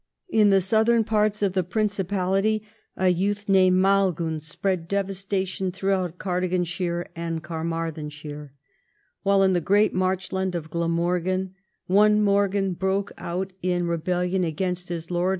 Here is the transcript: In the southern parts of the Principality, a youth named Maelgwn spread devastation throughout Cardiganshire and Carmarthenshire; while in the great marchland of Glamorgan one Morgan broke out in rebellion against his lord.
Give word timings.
In 0.29 0.49
the 0.49 0.61
southern 0.61 1.03
parts 1.03 1.43
of 1.43 1.53
the 1.53 1.63
Principality, 1.63 2.63
a 2.97 3.09
youth 3.09 3.47
named 3.47 3.77
Maelgwn 3.83 4.41
spread 4.41 4.87
devastation 4.87 5.71
throughout 5.71 6.17
Cardiganshire 6.17 7.05
and 7.15 7.43
Carmarthenshire; 7.43 8.51
while 9.21 9.43
in 9.43 9.53
the 9.53 9.61
great 9.61 9.93
marchland 9.93 10.55
of 10.55 10.71
Glamorgan 10.71 11.53
one 11.85 12.19
Morgan 12.23 12.73
broke 12.73 13.11
out 13.19 13.53
in 13.61 13.85
rebellion 13.85 14.43
against 14.43 14.89
his 14.89 15.11
lord. 15.11 15.29